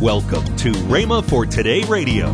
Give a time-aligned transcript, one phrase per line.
[0.00, 2.30] Welcome to Rhema for Today Radio.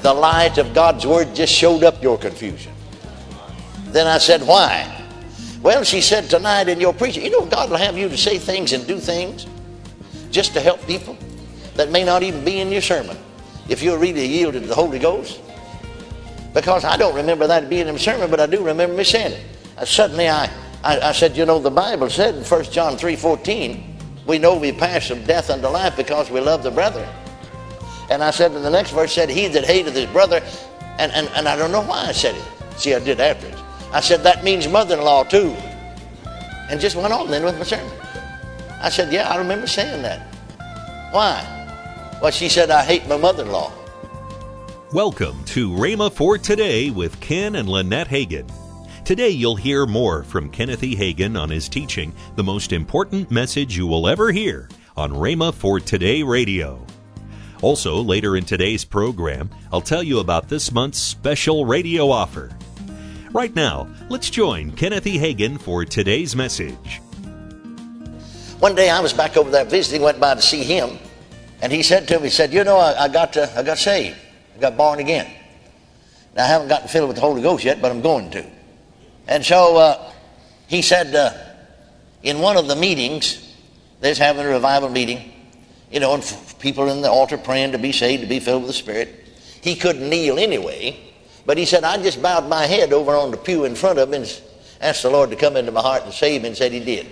[0.00, 2.72] The light of God's Word just showed up your confusion.
[3.88, 5.06] Then I said, Why?
[5.62, 8.38] Well, she said, Tonight in your preaching, you know, God will have you to say
[8.38, 9.46] things and do things
[10.30, 11.18] just to help people
[11.74, 13.18] that may not even be in your sermon
[13.68, 15.38] if you're really yielded to the Holy Ghost.
[16.54, 19.32] Because I don't remember that being in the sermon, but I do remember me saying
[19.32, 19.86] it.
[19.86, 20.50] Suddenly I,
[20.82, 23.89] I, I said, You know, the Bible said in 1 John 3 14,
[24.26, 27.08] we know we pass from death unto life because we love the brethren.
[28.10, 30.42] And I said in the next verse, said, He that hateth his brother,
[30.98, 32.78] and, and, and I don't know why I said it.
[32.78, 33.62] See, I did afterwards.
[33.92, 35.54] I said, That means mother in law too.
[36.68, 37.92] And just went on then with my sermon.
[38.80, 40.26] I said, Yeah, I remember saying that.
[41.12, 42.18] Why?
[42.20, 43.72] Well, she said, I hate my mother in law.
[44.92, 48.50] Welcome to Rhema for Today with Ken and Lynette Hagin.
[49.04, 50.94] Today you'll hear more from Kenneth E.
[50.94, 55.80] Hagin on his teaching, The Most Important Message You Will Ever Hear, on Rhema for
[55.80, 56.84] Today Radio.
[57.62, 62.50] Also, later in today's program, I'll tell you about this month's special radio offer.
[63.32, 65.18] Right now, let's join Kenneth E.
[65.18, 67.00] Hagin for today's message.
[68.60, 70.98] One day I was back over there visiting, went by to see him,
[71.62, 73.78] and he said to me, he said, You know, I, I got, uh, I got
[73.78, 74.16] saved.
[74.56, 75.26] I got born again.
[76.36, 78.59] Now, I haven't gotten filled with the Holy Ghost yet, but I'm going to.
[79.30, 80.12] And so uh,
[80.66, 81.32] he said uh,
[82.22, 83.54] in one of the meetings,
[84.00, 85.32] there's having a revival meeting,
[85.92, 88.62] you know, and f- people in the altar praying to be saved, to be filled
[88.62, 89.08] with the Spirit.
[89.62, 90.98] He couldn't kneel anyway,
[91.46, 94.08] but he said, I just bowed my head over on the pew in front of
[94.08, 94.42] him and
[94.80, 97.06] asked the Lord to come into my heart and save me, and said he did.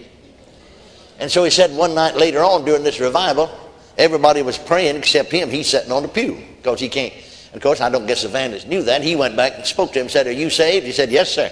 [1.20, 3.48] And so he said one night later on during this revival,
[3.97, 5.50] everybody was praying except him.
[5.50, 7.14] He's sitting on the pew because he can't.
[7.55, 9.03] Of course, I don't guess Evangelist knew that.
[9.03, 10.84] He went back and spoke to him, said, Are you saved?
[10.84, 11.50] He said, Yes, sir.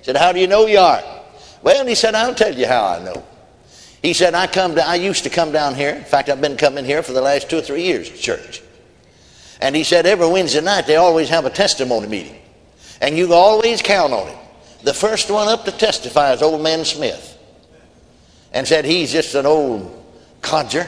[0.00, 1.02] He said, How do you know you are?
[1.62, 3.22] Well, he said, I'll tell you how I know.
[4.02, 5.94] He said, I come to, I used to come down here.
[5.94, 8.62] In fact, I've been coming here for the last two or three years to church.
[9.60, 12.40] And he said, every Wednesday night they always have a testimony meeting.
[13.02, 14.38] And you always count on it.
[14.84, 17.38] The first one up to testify is old man Smith.
[18.52, 20.02] And said he's just an old
[20.40, 20.86] codger.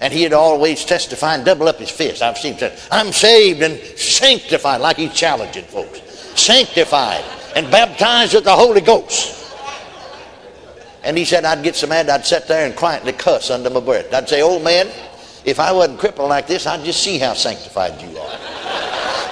[0.00, 2.22] And he'd always testify and double up his fist.
[2.22, 6.00] I've seen him say, I'm saved and sanctified, like he's challenging folks.
[6.40, 7.22] Sanctified
[7.54, 9.40] and baptized with the Holy Ghost.
[11.04, 13.80] And he said, I'd get so mad, I'd sit there and quietly cuss under my
[13.80, 14.12] breath.
[14.12, 14.90] I'd say, old man,
[15.44, 18.38] if I wasn't crippled like this, I'd just see how sanctified you are.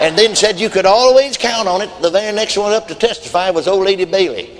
[0.00, 1.90] and then said you could always count on it.
[2.02, 4.58] The very next one up to testify was old lady Bailey.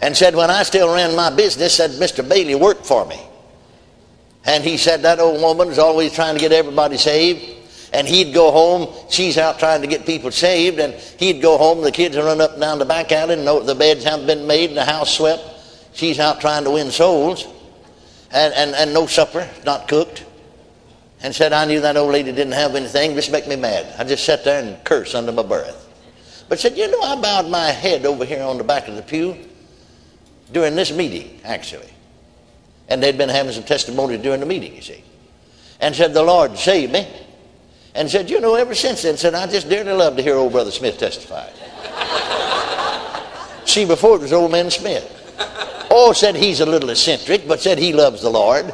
[0.00, 2.26] And said, when I still ran my business, said Mr.
[2.26, 3.20] Bailey worked for me.
[4.44, 7.57] And he said that old woman was always trying to get everybody saved
[7.92, 8.94] and he'd go home.
[9.08, 11.82] She's out trying to get people saved, and he'd go home.
[11.82, 14.46] The kids would run up and down the back alley, and the beds haven't been
[14.46, 15.42] made, and the house swept.
[15.94, 17.46] She's out trying to win souls,
[18.30, 20.24] and, and, and no supper, not cooked.
[21.20, 23.16] And said, I knew that old lady didn't have anything.
[23.16, 23.92] this make me mad.
[23.98, 25.86] I just sat there and cursed under my breath.
[26.48, 29.02] But said, you know, I bowed my head over here on the back of the
[29.02, 29.36] pew
[30.52, 31.90] during this meeting, actually.
[32.88, 35.02] And they'd been having some testimony during the meeting, you see.
[35.80, 37.06] And said, the Lord saved me
[37.94, 40.52] and said, you know, ever since then, said, I just dearly love to hear old
[40.52, 41.48] Brother Smith testify.
[43.64, 45.14] See, before it was old man Smith.
[45.90, 48.72] Oh, said he's a little eccentric, but said he loves the Lord.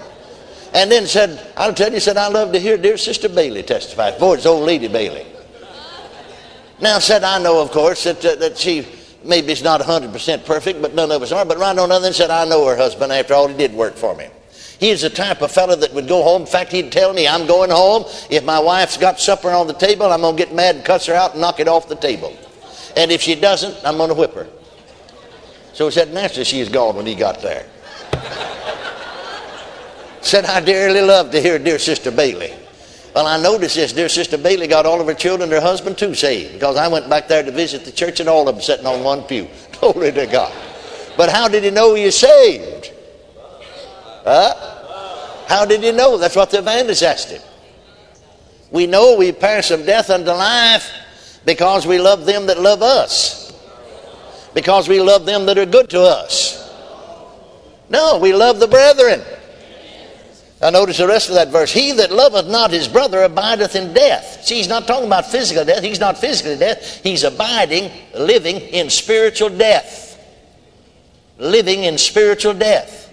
[0.72, 4.10] And then said, I'll tell you, said, I love to hear dear Sister Bailey testify.
[4.10, 5.26] Before it's old lady Bailey.
[6.80, 8.86] Now, said, I know, of course, that, uh, that she
[9.24, 11.44] maybe is not 100% perfect, but none of us are.
[11.44, 13.12] But right on other said, I know her husband.
[13.12, 14.26] After all, he did work for me.
[14.78, 16.42] He's the type of fellow that would go home.
[16.42, 18.04] In fact, he'd tell me, I'm going home.
[18.30, 21.06] If my wife's got supper on the table, I'm going to get mad and cuss
[21.06, 22.36] her out and knock it off the table.
[22.96, 24.48] And if she doesn't, I'm going to whip her.
[25.72, 27.66] So he said, naturally, she is gone when he got there.
[30.20, 32.52] said, I dearly love to hear dear Sister Bailey.
[33.14, 33.92] Well, I noticed this.
[33.92, 36.54] Dear Sister Bailey got all of her children, her husband too, saved.
[36.54, 39.04] Because I went back there to visit the church and all of them sitting on
[39.04, 39.48] one pew.
[39.80, 40.52] Glory to God.
[41.16, 42.90] But how did he know he is saved?
[44.24, 45.44] Huh?
[45.46, 46.16] How did he know?
[46.16, 47.42] That's what the evangelist asked him.
[48.70, 50.90] We know we pass from death unto life
[51.44, 53.52] because we love them that love us.
[54.54, 56.60] Because we love them that are good to us.
[57.90, 59.22] No, we love the brethren.
[60.62, 61.70] Now notice the rest of that verse.
[61.70, 64.44] He that loveth not his brother abideth in death.
[64.44, 65.82] See, he's not talking about physical death.
[65.82, 67.02] He's not physically death.
[67.02, 70.18] He's abiding, living in spiritual death.
[71.38, 73.03] Living in spiritual death.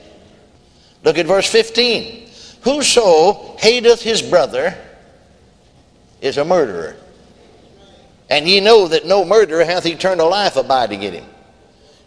[1.03, 2.29] Look at verse 15.
[2.61, 4.77] Whoso hateth his brother
[6.21, 6.95] is a murderer.
[8.29, 11.25] And ye know that no murderer hath eternal life abiding in him.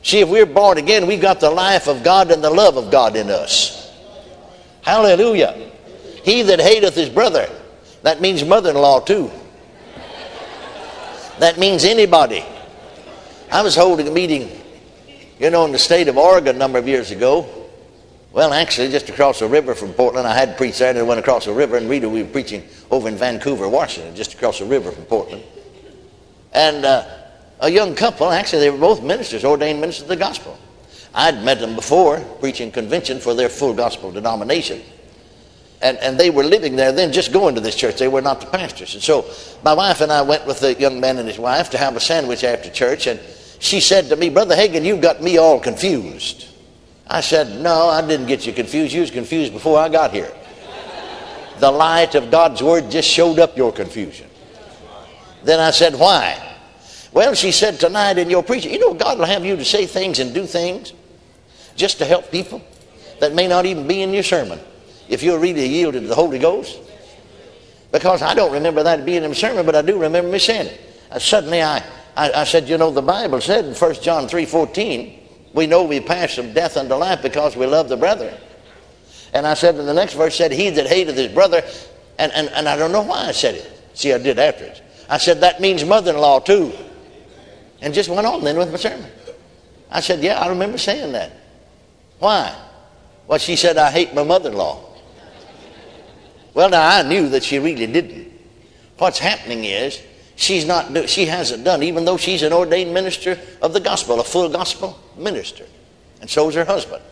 [0.03, 2.91] See, if we're born again, we've got the life of God and the love of
[2.91, 3.91] God in us.
[4.83, 5.71] Hallelujah.
[6.25, 7.49] He that hateth his brother,
[8.03, 9.31] that means mother in law too.
[11.41, 12.45] That means anybody.
[13.51, 14.51] I was holding a meeting,
[15.39, 17.49] you know, in the state of Oregon a number of years ago.
[18.35, 20.27] Well, actually, just across the river from Portland.
[20.27, 21.77] I had preached there and I went across the river.
[21.77, 25.45] And Rita, we were preaching over in Vancouver, Washington, just across the river from Portland.
[26.53, 27.07] And uh,
[27.61, 30.59] a young couple, actually, they were both ministers, ordained ministers of the gospel.
[31.15, 34.83] I'd met them before, preaching convention for their full gospel denomination.
[35.81, 37.99] And, and they were living there then, just going to this church.
[37.99, 38.95] They were not the pastors.
[38.95, 39.31] And so
[39.63, 42.01] my wife and I went with the young man and his wife to have a
[42.01, 43.07] sandwich after church.
[43.07, 43.21] And
[43.61, 46.49] she said to me, Brother Hagin, you've got me all confused.
[47.07, 48.93] I said, No, I didn't get you confused.
[48.93, 50.33] You was confused before I got here.
[51.61, 54.29] The light of God's word just showed up your confusion.
[55.45, 56.41] Then I said, Why?
[57.13, 59.87] Well, she said, Tonight in your preaching, you know, God will have you to say
[59.87, 60.93] things and do things
[61.77, 62.63] just to help people
[63.21, 64.59] that may not even be in your sermon
[65.09, 66.79] if you're really yielded to the Holy Ghost.
[67.93, 70.67] Because I don't remember that being in the sermon, but I do remember me saying
[70.67, 71.21] it.
[71.21, 71.79] Suddenly I,
[72.17, 75.21] I, I, said, you know, the Bible said in 1 John 3.14,
[75.55, 78.35] we know we pass from death unto life because we love the brethren.
[79.33, 81.63] And I said in the next verse, said, he that hateth his brother,
[82.19, 83.71] and, and, and I don't know why I said it.
[83.95, 84.83] See, I did afterwards.
[85.09, 86.73] I said, that means mother-in-law too.
[87.81, 89.11] And just went on then with my sermon.
[89.91, 91.33] I said, yeah, I remember saying that.
[92.19, 92.55] Why?
[93.27, 94.93] Well, she said, I hate my mother-in-law.
[96.55, 98.33] Well, now I knew that she really didn't.
[98.99, 100.01] What's happening is
[100.37, 104.25] she's not she hasn't done, even though she's an ordained minister of the gospel, a
[104.25, 105.67] full gospel minister,
[106.21, 107.03] and so is her husband.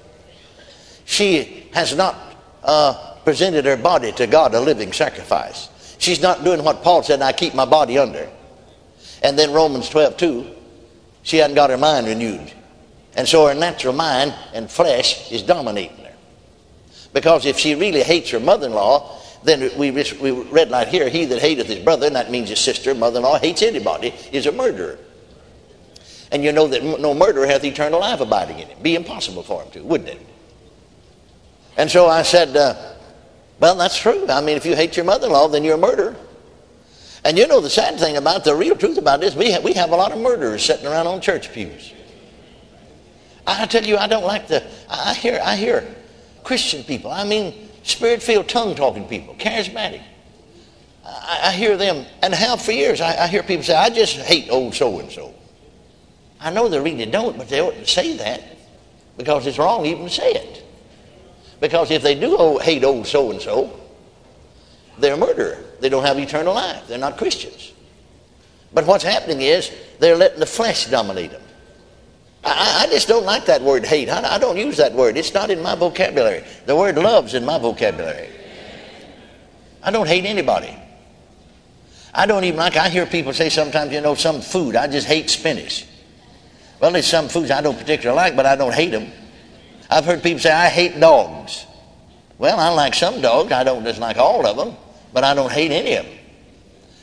[1.04, 2.16] She has not
[2.62, 5.69] uh, presented her body to God a living sacrifice.
[5.98, 8.28] She's not doing what Paul said, I keep my body under.
[9.22, 10.46] And then Romans 12, 2,
[11.22, 12.52] she hadn't got her mind renewed.
[13.14, 16.14] And so her natural mind and flesh is dominating her.
[17.12, 21.09] Because if she really hates her mother in law, then we, we read right here,
[21.09, 24.15] he that hateth his brother, and that means his sister, mother in law, hates anybody,
[24.31, 24.99] is a murderer.
[26.31, 28.83] And you know that no murderer hath eternal life abiding in him.
[28.83, 30.27] Be impossible for him to, wouldn't it?
[31.77, 32.94] And so I said, uh,
[33.61, 34.27] well, that's true.
[34.29, 36.17] I mean, if you hate your mother in law, then you're a murderer.
[37.25, 39.75] And you know the sad thing about the real truth about this, we have, we
[39.75, 41.93] have a lot of murderers sitting around on church pews.
[43.47, 44.62] I tell you, I don't like the.
[44.89, 45.85] I hear, I hear
[46.44, 47.11] Christian people.
[47.11, 50.02] I mean, spirit-filled, tongue-talking people, charismatic.
[51.05, 53.00] I, I, hear them, and have for years.
[53.00, 55.34] I, I hear people say, "I just hate old so and so."
[56.40, 58.43] I know they really don't, but they oughtn't say that
[59.17, 60.64] because it's wrong even to say it.
[61.61, 63.79] Because if they do hate old so and so,
[64.99, 65.58] they're a murderer.
[65.81, 66.88] They don't have eternal life.
[66.88, 67.73] They're not Christians.
[68.75, 69.70] But what's happening is
[70.00, 71.43] they're letting the flesh dominate them.
[72.44, 74.09] I, I just don't like that word hate.
[74.09, 75.17] I, I don't use that word.
[75.17, 76.44] It's not in my vocabulary.
[76.67, 78.29] The word love's in my vocabulary.
[79.83, 80.77] I don't hate anybody.
[82.15, 85.06] I don't even like, I hear people say sometimes, you know, some food, I just
[85.06, 85.87] hate spinach.
[86.81, 89.11] Well, there's some foods I don't particularly like, but I don't hate them.
[89.89, 91.65] I've heard people say, I hate dogs.
[92.39, 93.53] Well, I like some dogs.
[93.53, 94.77] I don't dislike all of them,
[95.12, 96.15] but I don't hate any of them.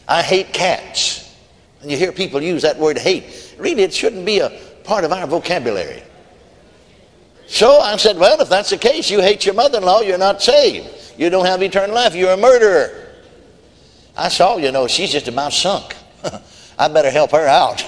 [0.08, 1.34] I hate cats.
[1.82, 3.56] And you hear people use that word hate.
[3.58, 4.50] Really, it shouldn't be a
[4.90, 6.02] part of our vocabulary.
[7.46, 10.90] So I said, well, if that's the case, you hate your mother-in-law, you're not saved.
[11.16, 13.08] You don't have eternal life, you're a murderer.
[14.18, 15.96] I saw, you know, she's just about sunk.
[16.80, 17.88] I better help her out.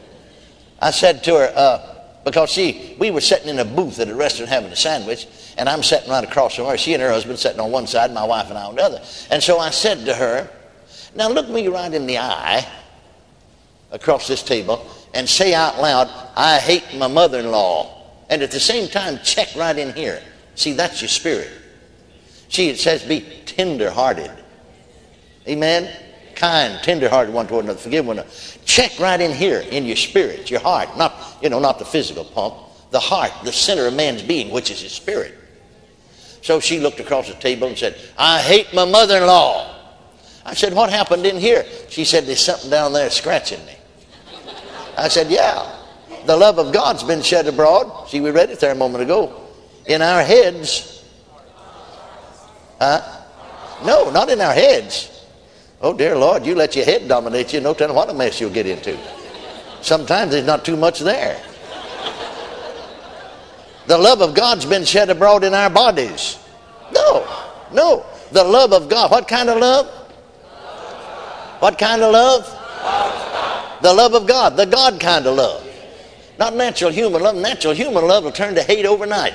[0.80, 4.14] I said to her, uh, because she, we were sitting in a booth at a
[4.14, 6.76] restaurant having a sandwich, and I'm sitting right across from her.
[6.76, 9.02] She and her husband sitting on one side, my wife and I on the other.
[9.30, 10.50] And so I said to her,
[11.14, 12.68] now look me right in the eye
[13.90, 17.96] across this table and say out loud, I hate my mother in law.
[18.28, 20.22] And at the same time, check right in here.
[20.54, 21.50] See, that's your spirit.
[22.48, 24.30] See, it says be tender hearted.
[25.48, 25.90] Amen?
[26.34, 28.34] Kind, tender hearted one toward another, forgive one another.
[28.64, 32.24] Check right in here in your spirit, your heart, not, you know, not the physical
[32.24, 32.54] pump,
[32.90, 35.34] the heart, the center of man's being, which is his spirit.
[36.42, 39.76] So she looked across the table and said, I hate my mother in law.
[40.44, 41.64] I said, What happened in here?
[41.88, 43.74] She said, There's something down there scratching me.
[45.00, 45.76] I said, Yeah.
[46.26, 48.08] The love of God's been shed abroad.
[48.08, 49.48] See, we read it there a moment ago.
[49.86, 51.02] In our heads.
[52.78, 53.00] Huh?
[53.84, 55.24] No, not in our heads.
[55.80, 57.60] Oh, dear Lord, you let your head dominate you.
[57.60, 58.98] No telling what a mess you'll get into.
[59.80, 61.40] Sometimes there's not too much there.
[63.86, 66.38] The love of God's been shed abroad in our bodies.
[66.92, 67.26] No,
[67.72, 68.04] no.
[68.30, 69.10] The love of God.
[69.10, 69.86] What kind of love?
[71.60, 72.59] What kind of love?
[73.82, 75.66] The love of God, the God kind of love.
[76.38, 77.36] Not natural human love.
[77.36, 79.34] Natural human love will turn to hate overnight.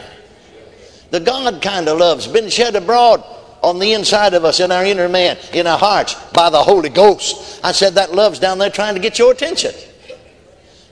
[1.11, 3.23] The God kind of love's been shed abroad
[3.61, 6.89] on the inside of us, in our inner man, in our hearts, by the Holy
[6.89, 7.59] Ghost.
[7.63, 9.73] I said that love's down there trying to get your attention.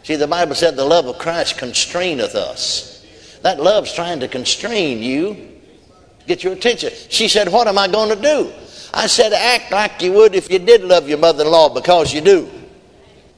[0.04, 3.06] See, the Bible said the love of Christ constraineth us.
[3.42, 5.60] That love's trying to constrain you,
[6.28, 6.92] get your attention.
[7.10, 8.52] She said, What am I going to do?
[8.94, 12.14] I said, Act like you would if you did love your mother in law because
[12.14, 12.50] you do.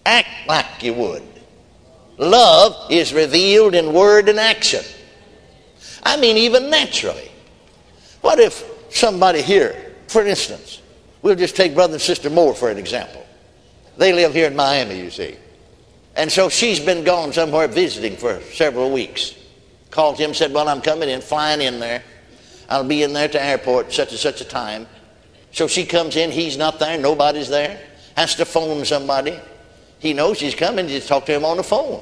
[0.05, 1.23] Act like you would.
[2.17, 4.83] Love is revealed in word and action.
[6.03, 7.31] I mean, even naturally.
[8.21, 10.81] What if somebody here, for instance,
[11.21, 13.25] we'll just take Brother and Sister Moore for an example.
[13.97, 15.35] They live here in Miami, you see.
[16.15, 19.35] And so she's been gone somewhere visiting for several weeks.
[19.91, 22.03] Called him, said, Well, I'm coming in, flying in there.
[22.69, 24.87] I'll be in there to airport such and such a time.
[25.51, 27.79] So she comes in, he's not there, nobody's there.
[28.15, 29.39] Has to phone somebody.
[30.05, 31.99] He knows she's coming, just talk to him on the phone.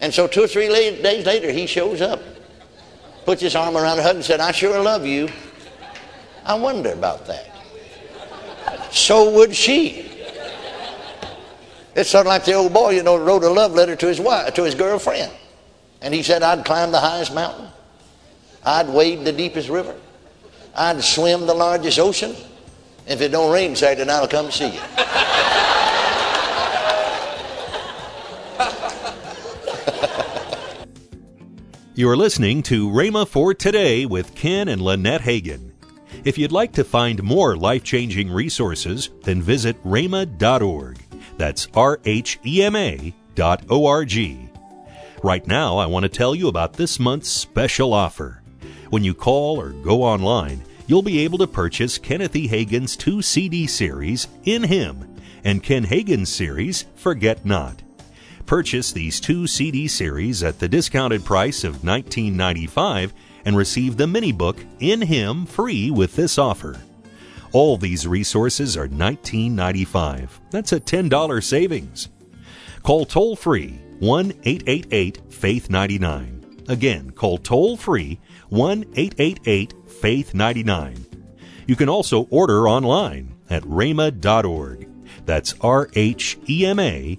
[0.00, 2.22] And so two or three days later, he shows up,
[3.26, 5.28] puts his arm around her and said, I sure love you.
[6.42, 7.50] I wonder about that.
[8.90, 10.10] So would she.
[11.94, 14.18] It's sort of like the old boy, you know, wrote a love letter to his
[14.18, 15.30] wife, to his girlfriend.
[16.00, 17.68] And he said, I'd climb the highest mountain.
[18.64, 19.94] I'd wade the deepest river.
[20.74, 22.34] I'd swim the largest ocean.
[23.06, 24.80] If it don't rain Saturday night, I'll come see you.
[31.98, 35.72] You're listening to Rhema for Today with Ken and Lynette Hagin.
[36.26, 40.98] If you'd like to find more life changing resources, then visit rhema.org.
[41.38, 44.50] That's R H E M A dot O R G.
[45.22, 48.42] Right now, I want to tell you about this month's special offer.
[48.90, 52.46] When you call or go online, you'll be able to purchase Kenneth E.
[52.46, 57.80] Hagin's two CD series, In Him, and Ken Hagin's series, Forget Not.
[58.46, 63.10] Purchase these two CD series at the discounted price of $19.95
[63.44, 66.80] and receive the mini book In Him free with this offer.
[67.52, 70.28] All these resources are $19.95.
[70.50, 72.08] That's a $10 savings.
[72.84, 76.64] Call toll free 1 888 Faith 99.
[76.68, 81.04] Again, call toll free 1 888 Faith 99.
[81.66, 84.88] You can also order online at rhema.org.
[85.24, 87.18] That's R H E M A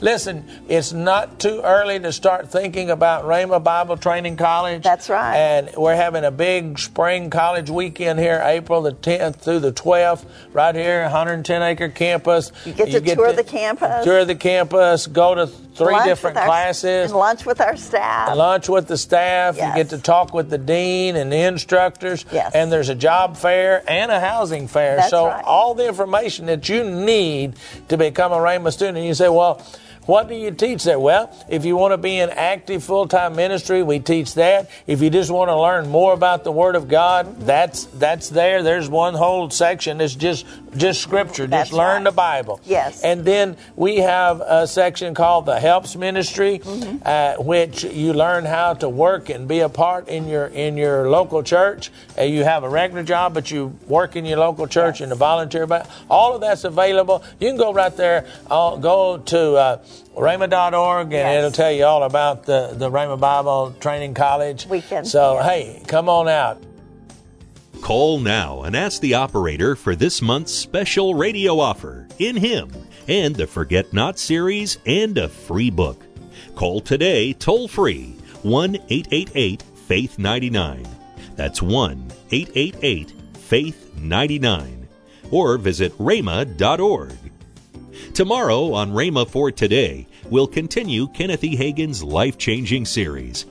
[0.00, 4.82] Listen, it's not too early to start thinking about Rhema Bible Training College.
[4.82, 5.34] That's right.
[5.34, 10.26] And we're having a big spring college weekend here, April the 10th through the 12th,
[10.52, 12.52] right here, 110 acre campus.
[12.66, 14.04] You get to tour the campus.
[14.04, 17.10] Tour the campus, go to three lunch different our, classes.
[17.10, 18.34] And lunch with our staff.
[18.34, 19.56] Lunch with the staff.
[19.56, 19.76] Yes.
[19.76, 22.24] You get to talk with the dean and the instructors.
[22.32, 22.54] Yes.
[22.54, 24.96] And there's a job fair and a housing fair.
[24.96, 25.44] That's so right.
[25.44, 27.56] all the information that you need
[27.88, 28.98] to become a Rhema student.
[28.98, 29.64] And you say, well,
[30.06, 30.98] what do you teach there?
[30.98, 34.70] Well, if you want to be in active full time ministry, we teach that.
[34.86, 38.62] If you just want to learn more about the Word of God, that's that's there.
[38.62, 40.46] There's one whole section that's just
[40.76, 41.46] just Scripture.
[41.46, 42.10] That's just learn right.
[42.10, 42.60] the Bible.
[42.64, 43.02] Yes.
[43.02, 46.98] And then we have a section called the Helps Ministry, Mm-hmm.
[47.04, 51.10] uh, which you learn how to work and be a part in your in your
[51.10, 51.90] local church.
[52.18, 55.14] Uh, you have a regular job, but you work in your local church in a
[55.16, 55.66] volunteer.
[55.66, 57.24] But all of that's available.
[57.40, 58.26] You can go right there.
[58.50, 59.80] Uh, go to.
[60.16, 61.38] Rhema.org and Yes.
[61.38, 64.66] it'll tell you all about the, the Rhema Bible Training College.
[64.66, 65.44] Weekend, So, yes.
[65.46, 66.62] hey, come on out.
[67.82, 72.70] Call now and ask the operator for this month's special radio offer in Him
[73.06, 76.02] and the Forget Not series and a free book.
[76.54, 80.86] Call today toll free 1 888 Faith 99.
[81.36, 84.88] That's 1 888 Faith 99.
[85.30, 87.12] Or visit rhema.org.
[88.14, 91.56] Tomorrow on Rhema for Today, we'll continue Kenneth E.
[91.56, 93.46] Hagin's life changing series.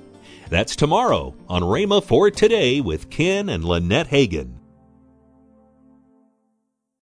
[0.50, 4.55] That's tomorrow on Rhema for Today with Ken and Lynette Hagin.